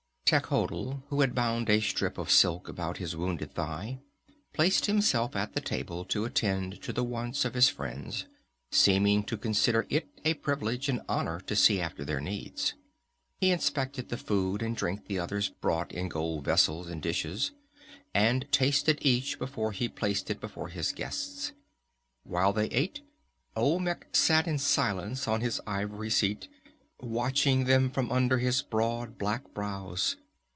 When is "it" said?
9.89-10.07, 20.31-20.39